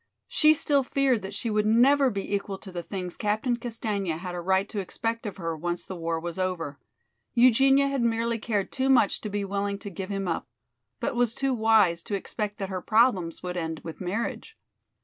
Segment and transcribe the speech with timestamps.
[0.27, 4.33] She still feared that she would never be equal to the things Captain Castaigne had
[4.33, 6.79] a right to expect of her, once the war was over.
[7.35, 10.47] Eugenia had merely cared too much to be willing to give him up,
[10.99, 14.57] but was too wise to expect that her problems would end with marriage.